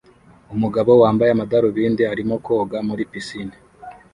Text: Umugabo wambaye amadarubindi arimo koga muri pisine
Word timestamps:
Umugabo 0.55 0.91
wambaye 1.01 1.29
amadarubindi 1.31 2.03
arimo 2.11 2.35
koga 2.45 2.77
muri 2.87 3.03
pisine 3.11 3.55